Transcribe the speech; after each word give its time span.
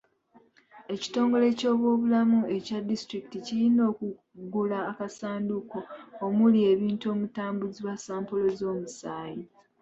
Ekitongole 0.93 1.47
ky'ebyobulamu 1.59 2.39
ekya 2.55 2.79
disitulikiti 2.89 3.37
kiyina 3.45 3.81
okugula 3.91 4.79
akasanduuko 4.91 5.79
omuli 6.25 6.59
ebintu 6.71 7.05
omutambuzibwa 7.13 7.93
sampolo 8.05 8.47
z'omusaayi. 8.59 9.43